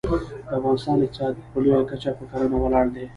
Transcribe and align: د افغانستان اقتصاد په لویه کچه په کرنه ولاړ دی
د 0.47 0.53
افغانستان 0.57 0.97
اقتصاد 1.01 1.33
په 1.51 1.57
لویه 1.63 1.81
کچه 1.89 2.11
په 2.17 2.23
کرنه 2.31 2.57
ولاړ 2.59 2.85
دی 2.95 3.05